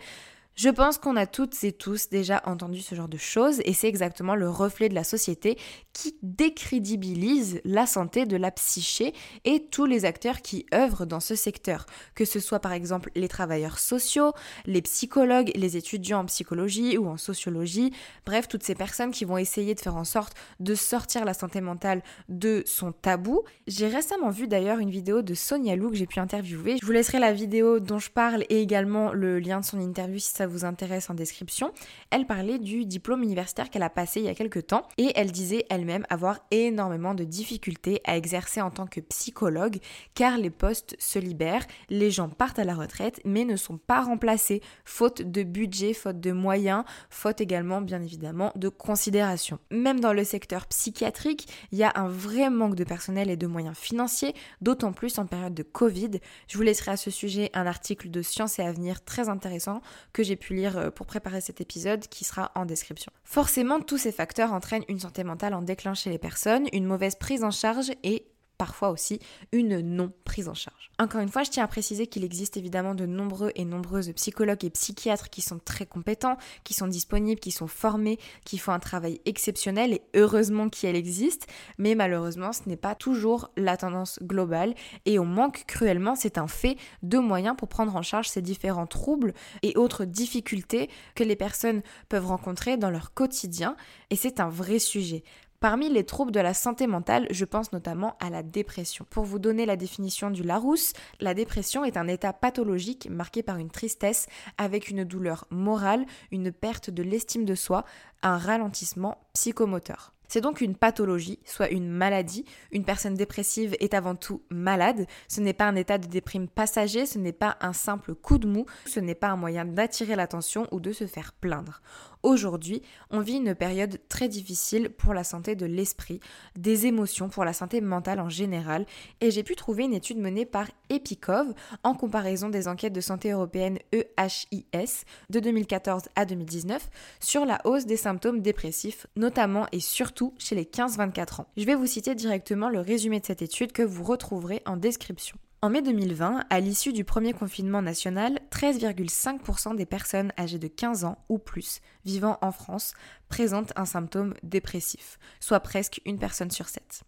Je 0.58 0.70
pense 0.70 0.98
qu'on 0.98 1.16
a 1.18 1.28
toutes 1.28 1.64
et 1.64 1.72
tous 1.72 2.10
déjà 2.10 2.42
entendu 2.48 2.82
ce 2.82 2.96
genre 2.96 3.08
de 3.08 3.18
choses 3.18 3.62
et 3.64 3.74
c'est 3.74 3.88
exactement 3.88 4.34
le 4.34 4.50
reflet 4.50 4.90
de 4.90 4.96
la 4.96 5.04
société 5.04 5.56
qui 5.94 6.18
décrédibilise 6.24 7.62
la 7.64 7.86
santé 7.86 8.26
de 8.26 8.36
la 8.38 8.50
psyché 8.50 9.14
et 9.46 9.68
tous 9.70 9.86
les 9.86 10.04
acteurs 10.04 10.42
qui 10.42 10.66
œuvrent 10.74 11.06
dans 11.06 11.20
ce 11.20 11.36
secteur, 11.36 11.86
que 12.16 12.26
ce 12.26 12.40
soit 12.40 12.60
par 12.60 12.72
exemple 12.72 13.12
les 13.14 13.28
travailleurs 13.28 13.78
sociaux, 13.78 14.32
les 14.66 14.82
psychologues, 14.82 15.52
les 15.54 15.78
étudiants 15.78 16.22
en 16.22 16.26
psychologie 16.26 16.98
ou 16.98 17.08
en 17.08 17.18
sociologie, 17.18 17.94
bref, 18.26 18.48
toutes 18.48 18.64
ces 18.64 18.74
personnes 18.74 19.12
qui 19.12 19.26
vont 19.26 19.38
essayer 19.38 19.76
de 19.76 19.80
faire 19.80 19.96
en 19.96 20.06
sorte 20.06 20.34
de 20.60 20.74
sortir 20.74 21.24
la 21.24 21.36
santé 21.36 21.62
mentale 21.62 22.02
de 22.30 22.64
son 22.66 22.94
tabou. 22.94 23.44
J'ai 23.68 23.90
récemment 23.90 24.32
vu 24.32 24.48
d'ailleurs 24.48 24.80
une 24.80 24.90
vidéo 24.90 25.22
de 25.22 25.36
Sonia 25.36 25.76
Lou 25.76 25.92
que 25.92 25.98
j'ai 25.98 26.08
pu 26.08 26.20
interviewer. 26.20 26.78
Je 26.82 26.86
vous 26.86 26.94
laisserai 26.94 27.20
la 27.20 27.32
vidéo 27.32 27.80
dont 27.80 28.00
je 28.00 28.10
parle 28.10 28.44
et 28.50 28.60
également 28.60 29.14
le 29.14 29.38
lien 29.38 29.60
de 29.60 29.66
son 29.66 29.80
interview 29.80 30.18
si 30.18 30.32
ça 30.34 30.47
vous 30.48 30.66
intéresse 30.66 31.10
en 31.10 31.13
description, 31.13 31.72
elle 32.10 32.25
parlait 32.25 32.60
du 32.60 32.86
diplôme 32.86 33.24
universitaire 33.24 33.70
qu'elle 33.70 33.84
a 33.84 33.89
passé 33.89 34.20
il 34.20 34.25
y 34.25 34.30
a 34.30 34.36
quelques 34.36 34.68
temps 34.68 34.88
et 34.98 35.12
elle 35.16 35.32
disait 35.32 35.66
elle-même 35.70 36.06
avoir 36.10 36.39
énormément 36.51 37.13
de 37.13 37.24
difficultés 37.24 38.01
à 38.06 38.18
exercer 38.18 38.62
en 38.62 38.72
tant 38.72 38.88
que 38.88 39.00
psychologue 39.01 39.77
car 40.16 40.38
les 40.38 40.50
postes 40.50 40.96
se 41.00 41.20
libèrent, 41.20 41.66
les 41.89 42.12
gens 42.12 42.30
partent 42.30 42.60
à 42.60 42.63
la 42.63 42.75
retraite 42.75 43.22
mais 43.25 43.46
ne 43.46 43.56
sont 43.56 43.77
pas 43.77 44.01
remplacés 44.01 44.62
faute 44.86 45.22
de 45.22 45.44
budget, 45.44 45.94
faute 45.94 46.20
de 46.20 46.32
moyens, 46.32 46.84
faute 47.10 47.42
également 47.42 47.82
bien 47.82 48.01
évidemment 48.01 48.51
de 48.56 48.70
considération. 48.70 49.60
Même 49.72 50.00
dans 50.00 50.13
le 50.13 50.24
secteur 50.24 50.68
psychiatrique, 50.68 51.48
il 51.72 51.77
y 51.77 51.84
a 51.84 51.92
un 51.96 52.08
vrai 52.08 52.50
manque 52.50 52.75
de 52.75 52.84
personnel 52.84 53.30
et 53.30 53.38
de 53.38 53.48
moyens 53.48 53.77
financiers, 53.77 54.34
d'autant 54.62 54.94
plus 54.94 55.20
en 55.20 55.25
période 55.25 55.54
de 55.54 55.63
Covid. 55.63 56.12
Je 56.48 56.58
vous 56.58 56.63
laisserai 56.63 56.92
à 56.92 56.98
ce 56.98 57.12
sujet 57.12 57.50
un 57.54 57.66
article 57.66 58.10
de 58.10 58.22
Science 58.22 58.60
et 58.60 58.63
Avenir 58.63 59.04
très 59.04 59.30
intéressant 59.30 59.82
que 60.13 60.24
j'ai 60.24 60.36
pu 60.38 60.56
lire 60.56 60.77
euh, 60.77 60.89
pour 60.89 61.06
préparer 61.06 61.41
cet 61.41 61.62
épisode 61.62 62.08
qui 62.08 62.24
sera 62.24 62.51
en 62.56 62.65
description. 62.65 63.12
Forcément, 63.24 63.79
tous 63.79 63.98
ces 63.98 64.12
facteurs 64.12 64.53
entraînent 64.53 64.86
une 64.88 65.00
santé 65.00 65.24
mentale 65.24 65.53
en 65.53 65.62
déclin 65.62 65.94
chez 65.94 66.10
les 66.10 66.17
personnes, 66.17 66.67
une 66.74 66.86
mauvaise 66.86 67.15
prise 67.15 67.44
en 67.44 67.51
charge 67.51 67.91
et 68.03 68.25
parfois 68.58 68.90
aussi 68.90 69.20
une 69.52 69.80
non 69.82 70.12
prise 70.26 70.50
en 70.50 70.54
charge. 70.54 70.92
Encore 71.00 71.22
une 71.22 71.30
fois, 71.30 71.44
je 71.44 71.52
tiens 71.52 71.64
à 71.64 71.68
préciser 71.68 72.08
qu'il 72.08 72.24
existe 72.24 72.58
évidemment 72.58 72.96
de 72.96 73.06
nombreux 73.06 73.52
et 73.56 73.66
nombreuses 73.66 74.12
psychologues 74.14 74.66
et 74.66 74.70
psychiatres 74.70 75.30
qui 75.30 75.42
sont 75.42 75.60
très 75.60 75.86
compétents, 75.86 76.38
qui 76.64 76.74
sont 76.74 76.88
disponibles, 76.88 77.40
qui 77.40 77.52
sont 77.52 77.68
formés, 77.68 78.18
qui 78.46 78.58
font 78.58 78.72
un 78.72 78.80
travail 78.80 79.22
exceptionnel 79.26 79.94
et 79.94 80.02
heureusement 80.16 80.70
qu'elle 80.70 80.96
existe, 80.96 81.48
mais 81.78 81.96
malheureusement 81.96 82.52
ce 82.52 82.68
n'est 82.68 82.78
pas 82.78 82.96
toujours 82.96 83.52
la 83.58 83.78
tendance 83.78 84.20
globale 84.24 84.74
et 85.06 85.20
on 85.20 85.26
manque 85.26 85.66
cruellement, 85.68 86.16
c'est 86.16 86.38
un 86.38 86.48
fait, 86.48 86.78
de 87.04 87.18
moyens 87.18 87.56
pour 87.56 87.68
prendre 87.68 87.96
en 87.96 88.02
charge 88.02 88.30
ces 88.30 88.42
différents 88.42 88.88
troubles 88.88 89.34
et 89.62 89.78
autres 89.78 90.06
difficultés 90.06 90.90
que 91.16 91.24
les 91.24 91.36
personnes 91.36 91.82
peuvent 92.10 92.26
rencontrer 92.26 92.78
dans 92.78 92.90
leur 92.90 93.14
quotidien 93.14 93.76
et 94.10 94.16
c'est 94.16 94.40
un 94.40 94.50
vrai 94.50 94.80
sujet. 94.80 95.24
Parmi 95.60 95.90
les 95.90 96.04
troubles 96.04 96.32
de 96.32 96.40
la 96.40 96.54
santé 96.54 96.86
mentale, 96.86 97.26
je 97.32 97.44
pense 97.44 97.72
notamment 97.72 98.16
à 98.20 98.30
la 98.30 98.44
dépression. 98.44 99.08
Pour 99.10 99.24
vous 99.24 99.40
donner 99.40 99.66
la 99.66 99.76
définition 99.76 100.30
du 100.30 100.44
Larousse, 100.44 100.94
la 101.20 101.34
dépression 101.34 101.84
est 101.84 101.98
un 101.98 102.08
état 102.08 102.32
pathologique 102.32 103.10
marqué 103.10 103.42
par 103.42 103.58
une 103.58 103.72
tristesse 103.72 104.28
avec 104.60 104.90
une 104.90 105.04
douleur 105.04 105.48
morale, 105.50 106.06
une 106.32 106.52
perte 106.52 106.92
de 106.92 107.02
l'estime 107.02 107.44
de 107.44 107.56
soi, 107.56 107.86
un 108.22 108.38
ralentissement 108.38 109.18
psychomoteur. 109.34 110.14
C'est 110.28 110.42
donc 110.42 110.62
une 110.62 110.76
pathologie, 110.76 111.40
soit 111.46 111.70
une 111.70 111.90
maladie. 111.90 112.46
Une 112.72 112.84
personne 112.84 113.16
dépressive 113.16 113.76
est 113.80 113.94
avant 113.94 114.16
tout 114.16 114.44
malade. 114.50 115.08
Ce 115.30 115.40
n'est 115.40 115.54
pas 115.54 115.66
un 115.66 115.76
état 115.76 115.98
de 115.98 116.08
déprime 116.08 116.50
passager, 116.50 117.06
ce 117.06 117.18
n'est 117.18 117.32
pas 117.32 117.58
un 117.62 117.74
simple 117.74 118.14
coup 118.14 118.38
de 118.38 118.48
mou, 118.48 118.66
ce 118.86 119.00
n'est 119.00 119.16
pas 119.16 119.30
un 119.30 119.38
moyen 119.38 119.66
d'attirer 119.66 120.16
l'attention 120.16 120.68
ou 120.72 120.80
de 120.80 120.92
se 120.92 121.08
faire 121.08 121.32
plaindre. 121.34 121.82
Aujourd'hui, 122.27 122.81
on 123.10 123.22
vit 123.22 123.38
une 123.38 123.55
période 123.55 124.01
très 124.10 124.27
difficile 124.27 124.89
pour 124.89 125.13
la 125.13 125.24
santé 125.24 125.55
de 125.55 125.65
l'esprit, 125.65 126.19
des 126.57 126.86
émotions, 126.86 127.29
pour 127.29 127.46
la 127.46 127.53
santé 127.53 127.79
mentale 127.79 128.19
en 128.19 128.27
général, 128.27 128.86
et 129.22 129.31
j'ai 129.31 129.43
pu 129.43 129.55
trouver 129.55 129.86
une 129.86 129.93
étude 129.93 130.17
menée 130.17 130.46
par 130.46 130.67
Epicov 130.89 131.53
en 131.84 131.93
comparaison 131.93 132.50
des 132.50 132.67
enquêtes 132.67 132.91
de 132.91 133.00
santé 133.00 133.31
européenne 133.31 133.79
EHIS 133.93 135.05
de 135.29 135.39
2014 135.39 136.03
à 136.17 136.25
2019 136.25 136.89
sur 137.22 137.46
la 137.46 137.62
hausse 137.63 137.86
des 137.86 137.96
symptômes 137.96 138.41
dépressifs, 138.41 139.07
notamment 139.15 139.65
et 139.72 139.79
surtout 139.79 140.34
chez 140.38 140.55
les 140.55 140.65
15-24 140.65 141.43
ans. 141.43 141.48
Je 141.55 141.63
vais 141.63 141.75
vous 141.75 141.88
citer 141.88 142.13
directement 142.13 142.67
le 142.67 142.81
résumé 142.81 143.22
de 143.22 143.25
cette 143.25 143.41
étude 143.41 143.72
que 143.72 143.84
vous 143.84 144.03
retrouverez 144.03 144.62
en 144.65 144.75
description. 144.75 145.38
En 145.64 145.72
mai 145.72 145.82
2020, 145.82 146.44
à 146.52 146.60
l'issue 146.60 146.94
du 146.94 147.04
premier 147.04 147.34
confinement 147.34 147.82
national, 147.82 148.40
13,5% 148.52 149.76
des 149.76 149.88
personnes 149.88 150.32
âgées 150.38 150.60
de 150.60 150.68
15 150.68 151.04
ans 151.04 151.18
ou 151.30 151.40
plus 151.40 151.82
vivant 152.06 152.38
en 152.42 152.52
France 152.52 152.94
présentent 153.28 153.74
un 153.76 153.86
symptôme 153.86 154.36
dépressif, 154.44 155.18
soit 155.40 155.62
presque 155.62 156.00
une 156.06 156.20
personne 156.20 156.52
sur 156.52 156.70
7. 156.70 157.02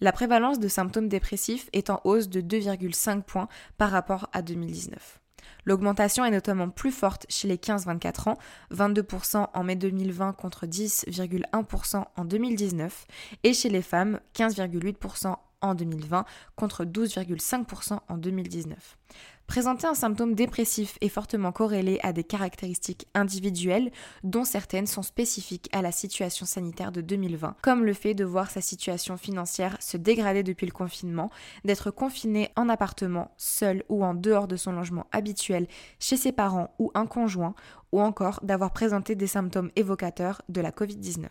La 0.00 0.12
prévalence 0.12 0.58
de 0.58 0.68
symptômes 0.68 1.10
dépressifs 1.10 1.68
est 1.74 1.90
en 1.90 2.00
hausse 2.04 2.30
de 2.30 2.40
2,5 2.40 3.22
points 3.22 3.48
par 3.76 3.90
rapport 3.90 4.30
à 4.32 4.40
2019. 4.40 5.20
L'augmentation 5.66 6.24
est 6.24 6.30
notamment 6.30 6.70
plus 6.70 6.90
forte 6.90 7.26
chez 7.28 7.48
les 7.48 7.58
15-24 7.58 8.30
ans, 8.30 8.38
22% 8.72 9.48
en 9.52 9.62
mai 9.62 9.76
2020 9.76 10.32
contre 10.32 10.64
10,1% 10.64 12.04
en 12.16 12.24
2019, 12.24 13.06
et 13.42 13.52
chez 13.52 13.68
les 13.68 13.82
femmes, 13.82 14.20
15,8% 14.34 15.36
en 15.64 15.74
2020 15.74 16.24
contre 16.56 16.84
12,5% 16.84 17.98
en 18.08 18.16
2019. 18.16 18.96
Présenter 19.46 19.86
un 19.86 19.94
symptôme 19.94 20.34
dépressif 20.34 20.96
est 21.02 21.10
fortement 21.10 21.52
corrélé 21.52 21.98
à 22.02 22.14
des 22.14 22.24
caractéristiques 22.24 23.06
individuelles 23.14 23.92
dont 24.22 24.44
certaines 24.44 24.86
sont 24.86 25.02
spécifiques 25.02 25.68
à 25.72 25.82
la 25.82 25.92
situation 25.92 26.46
sanitaire 26.46 26.92
de 26.92 27.02
2020, 27.02 27.56
comme 27.60 27.84
le 27.84 27.92
fait 27.92 28.14
de 28.14 28.24
voir 28.24 28.50
sa 28.50 28.62
situation 28.62 29.18
financière 29.18 29.76
se 29.80 29.98
dégrader 29.98 30.42
depuis 30.42 30.66
le 30.66 30.72
confinement, 30.72 31.30
d'être 31.64 31.90
confiné 31.90 32.50
en 32.56 32.70
appartement, 32.70 33.32
seul 33.36 33.84
ou 33.90 34.02
en 34.02 34.14
dehors 34.14 34.48
de 34.48 34.56
son 34.56 34.72
logement 34.72 35.06
habituel, 35.12 35.68
chez 36.00 36.16
ses 36.16 36.32
parents 36.32 36.74
ou 36.78 36.90
un 36.94 37.06
conjoint, 37.06 37.54
ou 37.92 38.00
encore 38.00 38.40
d'avoir 38.42 38.72
présenté 38.72 39.14
des 39.14 39.26
symptômes 39.26 39.70
évocateurs 39.76 40.40
de 40.48 40.62
la 40.62 40.70
Covid-19. 40.70 41.28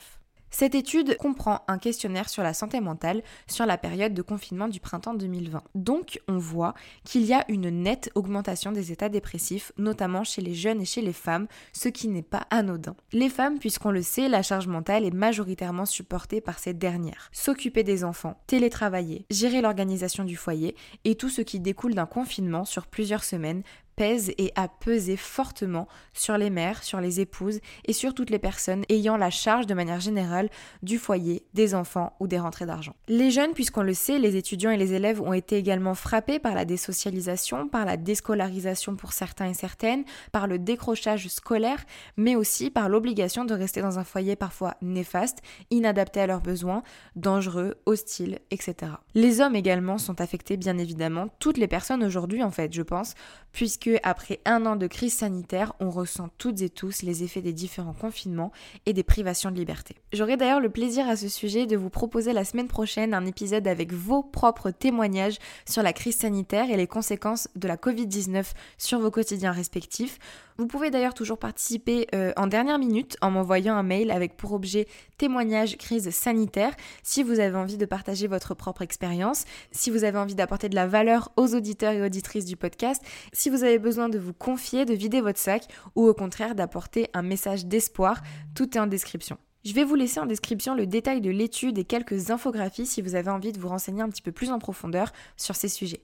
Cette 0.56 0.76
étude 0.76 1.18
comprend 1.18 1.62
un 1.68 1.80
questionnaire 1.80 2.30
sur 2.30 2.44
la 2.44 2.54
santé 2.54 2.80
mentale 2.80 3.24
sur 3.48 3.66
la 3.66 3.80
période 3.80 4.14
de 4.14 4.22
confinement 4.22 4.68
du 4.68 4.80
printemps 4.80 5.16
2020. 5.16 5.64
Donc 5.74 6.22
on 6.28 6.38
voit 6.38 6.76
qu'il 7.04 7.24
y 7.24 7.34
a 7.34 7.44
une 7.48 7.72
nette 7.72 8.12
augmentation 8.14 8.72
des 8.72 8.92
états 8.92 9.10
dépressifs, 9.10 9.72
notamment 9.80 10.24
chez 10.24 10.44
les 10.44 10.54
jeunes 10.54 10.80
et 10.80 10.86
chez 10.86 11.02
les 11.02 11.12
femmes, 11.12 11.48
ce 11.74 11.90
qui 11.90 12.08
n'est 12.08 12.22
pas 12.22 12.46
anodin. 12.52 12.96
Les 13.14 13.30
femmes, 13.30 13.58
puisqu'on 13.58 13.90
le 13.90 14.04
sait, 14.04 14.30
la 14.30 14.44
charge 14.44 14.68
mentale 14.68 15.06
est 15.06 15.14
majoritairement 15.14 15.88
supportée 15.88 16.40
par 16.40 16.60
ces 16.60 16.76
dernières. 16.76 17.30
S'occuper 17.32 17.82
des 17.82 18.04
enfants, 18.04 18.40
télétravailler, 18.46 19.26
gérer 19.32 19.60
l'organisation 19.60 20.24
du 20.24 20.36
foyer 20.36 20.76
et 21.04 21.16
tout 21.16 21.30
ce 21.30 21.42
qui 21.42 21.60
découle 21.60 21.96
d'un 21.96 22.06
confinement 22.06 22.64
sur 22.64 22.86
plusieurs 22.86 23.24
semaines 23.24 23.64
pèse 23.96 24.32
et 24.38 24.52
a 24.56 24.68
pesé 24.68 25.18
fortement 25.18 25.88
sur 26.14 26.38
les 26.38 26.50
mères, 26.50 26.84
sur 26.84 27.02
les 27.02 27.20
épouses 27.20 27.60
et 27.86 27.94
sur 27.94 28.14
toutes 28.14 28.30
les 28.30 28.40
personnes 28.40 28.84
ayant 28.90 29.18
la 29.18 29.30
charge 29.30 29.68
de 29.68 29.74
manière 29.74 30.00
générale 30.00 30.50
du 30.82 30.98
foyer, 30.98 31.44
des 31.54 31.76
enfants 31.76 32.14
ou 32.20 32.28
des 32.28 32.40
rentrées 32.40 32.66
d'argent. 32.66 32.96
Les 33.08 33.32
jeunes, 33.32 33.54
puisqu'on 33.54 33.84
le 33.84 33.94
sait, 33.94 34.20
les 34.20 34.36
étudiants 34.36 34.72
et 34.72 34.78
les 34.78 34.94
élèves 34.94 35.22
ont 35.22 35.34
été 35.34 35.58
également 35.58 35.96
frappés 35.96 36.40
par 36.40 36.56
la 36.56 36.66
désocialisation, 36.66 37.68
par 37.68 37.86
la 37.86 37.98
déscolarisation 37.98 38.96
pour 38.96 39.14
certains 39.14 39.50
et 39.50 39.54
certaines, 39.54 40.04
par 40.32 40.48
le 40.48 40.60
décrochage 40.60 41.28
scolaire, 41.28 41.84
mais 42.18 42.36
aussi 42.36 42.70
par 42.70 42.90
l'obligation 42.90 43.46
de 43.46 43.54
rester 43.54 43.82
dans 43.82 44.00
un 44.00 44.04
foyer 44.04 44.36
parfois 44.36 44.76
néfaste, 44.82 45.40
inadapté 45.72 46.22
à 46.22 46.28
leurs 46.28 46.42
besoins, 46.42 46.84
dangereux, 47.16 47.76
hostile, 47.86 48.40
etc. 48.52 48.94
Les 49.16 49.42
hommes 49.42 49.56
également 49.56 49.98
sont 49.98 50.22
affectés 50.22 50.58
bien 50.58 50.78
évidemment, 50.78 51.28
toutes 51.40 51.58
les 51.58 51.68
personnes 51.68 52.04
aujourd'hui 52.04 52.44
en 52.44 52.52
fait, 52.52 52.74
je 52.74 52.82
pense, 52.82 53.16
puisque 53.52 53.83
après 54.04 54.40
un 54.46 54.66
an 54.66 54.76
de 54.76 54.88
crise 54.88 55.14
sanitaire, 55.14 55.74
on 55.80 55.90
ressent 55.90 56.30
toutes 56.38 56.62
et 56.62 56.70
tous 56.70 57.02
les 57.04 57.24
effets 57.24 57.42
des 57.42 57.54
différents 57.54 57.94
confinements 57.94 58.52
et 58.86 58.94
des 58.94 59.04
privations 59.04 59.52
de 59.52 59.56
liberté. 59.56 59.96
J'aurai 60.12 60.38
d'ailleurs 60.38 60.60
le 60.60 60.70
plaisir 60.70 61.08
à 61.08 61.16
ce 61.16 61.28
sujet 61.28 61.66
de 61.66 61.78
vous 61.78 61.90
proposer 61.90 62.34
la 62.34 62.46
semaine 62.46 62.68
prochaine 62.68 63.14
un 63.14 63.26
épisode 63.26 63.68
avec 63.68 63.94
vos 63.94 64.24
propres 64.24 64.72
témoignages 64.72 65.38
sur 65.70 65.84
la 65.84 65.94
crise 65.94 66.18
sanitaire 66.18 66.70
et 66.70 66.78
les 66.78 66.88
conséquences 66.88 67.48
de 67.56 67.68
la 67.68 67.78
Covid-19 67.78 68.54
sur 68.78 69.00
vos 69.00 69.12
quotidiens 69.12 69.52
respectifs. 69.52 70.20
Vous 70.58 70.68
pouvez 70.68 70.92
d'ailleurs 70.92 71.16
toujours 71.16 71.40
participer 71.40 72.08
euh, 72.14 72.32
en 72.38 72.48
dernière 72.48 72.78
minute 72.78 73.18
en 73.22 73.32
m'envoyant 73.32 73.76
un 73.76 73.84
mail 73.84 74.12
avec 74.12 74.38
pour 74.38 74.54
objet 74.54 74.88
témoignage 75.24 75.78
crise 75.78 76.10
sanitaire 76.10 76.76
si 77.02 77.24
vous 77.24 77.40
avez 77.40 77.56
envie 77.56 77.78
de 77.78 77.86
partager 77.86 78.28
votre 78.28 78.56
propre 78.56 78.82
expérience, 78.82 79.46
si 79.72 79.90
vous 79.90 80.04
avez 80.04 80.18
envie 80.18 80.36
d'apporter 80.36 80.68
de 80.68 80.76
la 80.76 80.86
valeur 80.86 81.32
aux 81.38 81.56
auditeurs 81.56 81.94
et 81.94 82.02
auditrices 82.02 82.44
du 82.44 82.58
podcast, 82.58 83.02
si 83.32 83.50
vous 83.50 83.64
avez 83.64 83.80
besoin 83.80 84.10
de 84.10 84.20
vous 84.20 84.34
confier, 84.34 84.84
de 84.84 84.94
vider 84.94 85.22
votre 85.22 85.40
sac 85.40 85.70
ou 85.96 86.06
au 86.06 86.14
contraire 86.14 86.56
d'apporter 86.56 87.08
un 87.14 87.22
message 87.22 87.66
d'espoir, 87.68 88.22
tout 88.54 88.76
est 88.78 88.82
en 88.82 88.88
description. 88.88 89.38
Je 89.64 89.72
vais 89.74 89.86
vous 89.86 89.96
laisser 89.96 90.20
en 90.20 90.26
description 90.26 90.76
le 90.76 90.88
détail 90.88 91.22
de 91.22 91.32
l'étude 91.32 91.78
et 91.78 91.86
quelques 91.86 92.30
infographies 92.30 92.86
si 92.86 93.02
vous 93.02 93.16
avez 93.16 93.30
envie 93.30 93.54
de 93.54 93.60
vous 93.62 93.70
renseigner 93.70 94.02
un 94.02 94.10
petit 94.10 94.22
peu 94.22 94.34
plus 94.34 94.52
en 94.52 94.60
profondeur 94.60 95.14
sur 95.38 95.56
ces 95.56 95.70
sujets. 95.70 96.02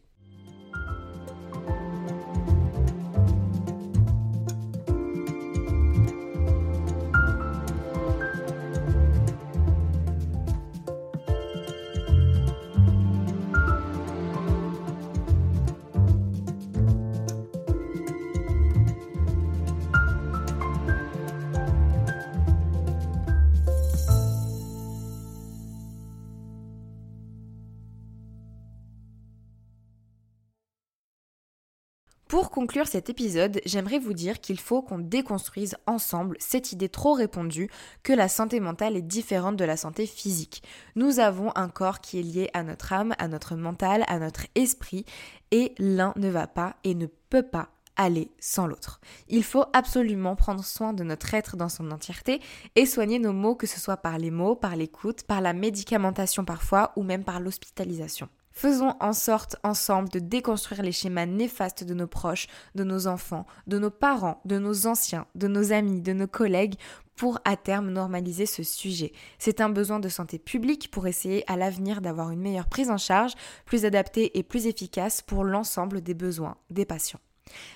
Pour 32.49 32.63
conclure 32.63 32.87
cet 32.87 33.11
épisode, 33.11 33.61
j'aimerais 33.63 33.99
vous 33.99 34.13
dire 34.13 34.41
qu'il 34.41 34.59
faut 34.59 34.81
qu'on 34.81 34.97
déconstruise 34.97 35.77
ensemble 35.85 36.35
cette 36.39 36.71
idée 36.71 36.89
trop 36.89 37.13
répandue 37.13 37.69
que 38.01 38.11
la 38.11 38.27
santé 38.27 38.59
mentale 38.59 38.97
est 38.97 39.03
différente 39.03 39.55
de 39.55 39.65
la 39.65 39.77
santé 39.77 40.07
physique. 40.07 40.63
Nous 40.95 41.19
avons 41.19 41.51
un 41.55 41.69
corps 41.69 42.01
qui 42.01 42.19
est 42.19 42.23
lié 42.23 42.49
à 42.55 42.63
notre 42.63 42.91
âme, 42.91 43.13
à 43.19 43.27
notre 43.27 43.55
mental, 43.55 44.03
à 44.07 44.17
notre 44.17 44.47
esprit, 44.55 45.05
et 45.51 45.75
l'un 45.77 46.11
ne 46.15 46.27
va 46.27 46.47
pas 46.47 46.75
et 46.83 46.95
ne 46.95 47.05
peut 47.05 47.43
pas 47.43 47.69
aller 47.95 48.31
sans 48.39 48.65
l'autre. 48.65 48.99
Il 49.27 49.43
faut 49.43 49.65
absolument 49.73 50.35
prendre 50.35 50.65
soin 50.65 50.93
de 50.93 51.03
notre 51.03 51.31
être 51.35 51.55
dans 51.55 51.69
son 51.69 51.91
entièreté 51.91 52.41
et 52.75 52.87
soigner 52.87 53.19
nos 53.19 53.31
maux, 53.31 53.53
que 53.53 53.67
ce 53.67 53.79
soit 53.79 53.97
par 53.97 54.17
les 54.17 54.31
mots, 54.31 54.55
par 54.55 54.75
l'écoute, 54.75 55.21
par 55.21 55.41
la 55.41 55.53
médicamentation 55.53 56.45
parfois 56.45 56.93
ou 56.95 57.03
même 57.03 57.23
par 57.23 57.41
l'hospitalisation. 57.41 58.27
Faisons 58.51 58.95
en 58.99 59.13
sorte 59.13 59.55
ensemble 59.63 60.09
de 60.09 60.19
déconstruire 60.19 60.81
les 60.81 60.91
schémas 60.91 61.25
néfastes 61.25 61.83
de 61.83 61.93
nos 61.93 62.07
proches, 62.07 62.47
de 62.75 62.83
nos 62.83 63.07
enfants, 63.07 63.45
de 63.67 63.79
nos 63.79 63.91
parents, 63.91 64.41
de 64.45 64.57
nos 64.57 64.87
anciens, 64.87 65.27
de 65.35 65.47
nos 65.47 65.71
amis, 65.71 66.01
de 66.01 66.13
nos 66.13 66.27
collègues 66.27 66.75
pour 67.15 67.39
à 67.43 67.57
terme 67.57 67.89
normaliser 67.89 68.45
ce 68.45 68.63
sujet. 68.63 69.11
C'est 69.39 69.59
un 69.59 69.69
besoin 69.69 69.99
de 69.99 70.07
santé 70.07 70.39
publique 70.39 70.89
pour 70.89 71.05
essayer 71.05 71.43
à 71.51 71.57
l'avenir 71.57 71.99
d'avoir 71.99 72.31
une 72.31 72.39
meilleure 72.39 72.67
prise 72.67 72.89
en 72.89 72.97
charge, 72.97 73.33
plus 73.65 73.85
adaptée 73.85 74.37
et 74.37 74.43
plus 74.43 74.67
efficace 74.67 75.21
pour 75.21 75.43
l'ensemble 75.43 76.01
des 76.01 76.13
besoins 76.13 76.55
des 76.69 76.85
patients. 76.85 77.19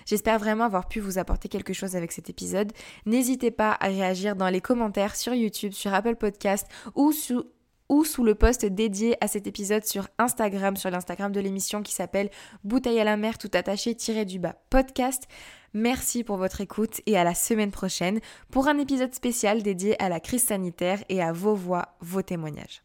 J'espère 0.06 0.40
vraiment 0.40 0.66
avoir 0.66 0.88
pu 0.88 1.00
vous 1.00 1.18
apporter 1.18 1.50
quelque 1.50 1.74
chose 1.74 1.96
avec 1.96 2.12
cet 2.12 2.30
épisode. 2.30 2.72
N'hésitez 3.06 3.52
pas 3.52 3.76
à 3.80 3.88
réagir 3.88 4.36
dans 4.36 4.50
les 4.50 4.62
commentaires 4.62 5.16
sur 5.16 5.34
YouTube, 5.34 5.74
sur 5.74 5.94
Apple 5.94 6.16
Podcast 6.16 6.68
ou 6.96 7.12
sous 7.12 7.44
ou 7.90 8.04
sous 8.04 8.24
le 8.24 8.36
post 8.36 8.66
dédié 8.66 9.16
à 9.24 9.28
cet 9.28 9.48
épisode 9.48 9.86
sur 9.86 10.08
Instagram, 10.18 10.76
sur 10.76 10.90
l'Instagram 10.90 11.32
de 11.32 11.40
l'émission 11.40 11.82
qui 11.82 11.94
s'appelle 11.94 12.30
Bouteille 12.64 13.00
à 13.00 13.04
la 13.04 13.18
mer 13.18 13.38
tout 13.38 13.52
attaché 13.54 13.96
tiré 13.96 14.26
du 14.26 14.40
bas 14.40 14.56
podcast. 14.70 15.28
Merci 15.74 16.24
pour 16.24 16.38
votre 16.38 16.62
écoute 16.62 17.02
et 17.06 17.18
à 17.18 17.24
la 17.24 17.34
semaine 17.34 17.72
prochaine 17.72 18.20
pour 18.52 18.68
un 18.68 18.78
épisode 18.78 19.14
spécial 19.14 19.64
dédié 19.64 20.02
à 20.02 20.10
la 20.10 20.20
crise 20.20 20.44
sanitaire 20.44 21.04
et 21.10 21.22
à 21.22 21.32
vos 21.32 21.56
voix, 21.56 21.96
vos 22.00 22.22
témoignages. 22.22 22.84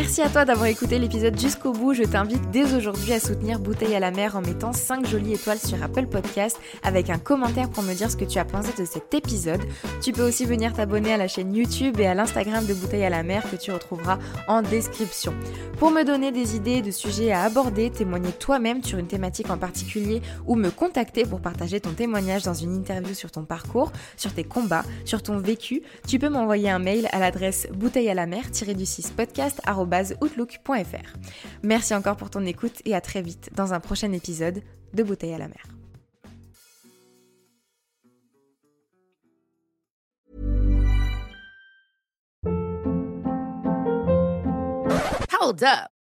Merci 0.00 0.22
à 0.22 0.28
toi 0.28 0.44
d'avoir 0.44 0.68
écouté 0.68 1.00
l'épisode 1.00 1.36
jusqu'au 1.36 1.72
bout. 1.72 1.92
Je 1.92 2.04
t'invite 2.04 2.52
dès 2.52 2.72
aujourd'hui 2.72 3.12
à 3.12 3.18
soutenir 3.18 3.58
Bouteille 3.58 3.96
à 3.96 3.98
la 3.98 4.12
mer 4.12 4.36
en 4.36 4.40
mettant 4.40 4.72
5 4.72 5.04
jolies 5.04 5.34
étoiles 5.34 5.58
sur 5.58 5.82
Apple 5.82 6.06
Podcast 6.06 6.56
avec 6.84 7.10
un 7.10 7.18
commentaire 7.18 7.68
pour 7.68 7.82
me 7.82 7.92
dire 7.94 8.08
ce 8.08 8.16
que 8.16 8.24
tu 8.24 8.38
as 8.38 8.44
pensé 8.44 8.70
de 8.78 8.84
cet 8.84 9.12
épisode. 9.12 9.60
Tu 10.00 10.12
peux 10.12 10.22
aussi 10.22 10.44
venir 10.44 10.72
t'abonner 10.72 11.14
à 11.14 11.16
la 11.16 11.26
chaîne 11.26 11.52
YouTube 11.52 11.98
et 11.98 12.06
à 12.06 12.14
l'Instagram 12.14 12.64
de 12.64 12.74
Bouteille 12.74 13.04
à 13.04 13.10
la 13.10 13.24
mer 13.24 13.42
que 13.50 13.56
tu 13.56 13.72
retrouveras 13.72 14.20
en 14.46 14.62
description. 14.62 15.34
Pour 15.78 15.90
me 15.90 16.04
donner 16.04 16.30
des 16.30 16.54
idées 16.54 16.80
de 16.80 16.92
sujets 16.92 17.32
à 17.32 17.42
aborder, 17.42 17.90
témoigner 17.90 18.30
toi-même 18.30 18.84
sur 18.84 19.00
une 19.00 19.08
thématique 19.08 19.50
en 19.50 19.58
particulier 19.58 20.22
ou 20.46 20.54
me 20.54 20.70
contacter 20.70 21.24
pour 21.24 21.40
partager 21.40 21.80
ton 21.80 21.90
témoignage 21.90 22.44
dans 22.44 22.54
une 22.54 22.76
interview 22.76 23.14
sur 23.14 23.32
ton 23.32 23.42
parcours, 23.42 23.90
sur 24.16 24.32
tes 24.32 24.44
combats, 24.44 24.84
sur 25.04 25.24
ton 25.24 25.38
vécu, 25.38 25.82
tu 26.06 26.20
peux 26.20 26.28
m'envoyer 26.28 26.70
un 26.70 26.78
mail 26.78 27.08
à 27.10 27.18
l'adresse 27.18 27.66
bouteille 27.74 28.08
à 28.08 28.14
la 28.14 28.26
mer-du 28.26 28.86
6 28.86 29.10
podcast 29.16 29.60
outlook.fr. 30.20 31.18
Merci 31.62 31.94
encore 31.94 32.16
pour 32.16 32.30
ton 32.30 32.44
écoute 32.44 32.80
et 32.84 32.94
à 32.94 33.00
très 33.00 33.22
vite 33.22 33.50
dans 33.54 33.72
un 33.74 33.80
prochain 33.80 34.12
épisode 34.12 34.62
de 34.94 35.02
Bouteille 35.02 35.34
à 35.34 35.38
la 35.38 35.48
mer. 35.48 35.64
Hold 45.40 45.62
up. 45.62 45.97